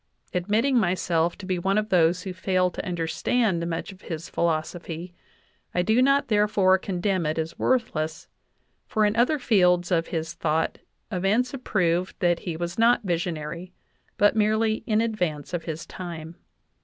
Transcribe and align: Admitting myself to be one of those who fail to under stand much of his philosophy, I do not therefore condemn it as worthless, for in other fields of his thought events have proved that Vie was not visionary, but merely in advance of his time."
Admitting 0.33 0.79
myself 0.79 1.37
to 1.37 1.45
be 1.45 1.59
one 1.59 1.77
of 1.77 1.89
those 1.89 2.23
who 2.23 2.33
fail 2.33 2.71
to 2.71 2.83
under 2.87 3.05
stand 3.05 3.67
much 3.69 3.91
of 3.91 4.01
his 4.01 4.29
philosophy, 4.29 5.13
I 5.75 5.83
do 5.83 6.01
not 6.01 6.27
therefore 6.27 6.79
condemn 6.79 7.23
it 7.27 7.37
as 7.37 7.59
worthless, 7.59 8.27
for 8.87 9.05
in 9.05 9.15
other 9.15 9.37
fields 9.37 9.91
of 9.91 10.07
his 10.07 10.33
thought 10.33 10.79
events 11.11 11.51
have 11.51 11.63
proved 11.63 12.19
that 12.19 12.39
Vie 12.43 12.55
was 12.57 12.79
not 12.79 13.03
visionary, 13.03 13.73
but 14.17 14.35
merely 14.35 14.83
in 14.87 15.01
advance 15.01 15.53
of 15.53 15.65
his 15.65 15.85
time." 15.85 16.35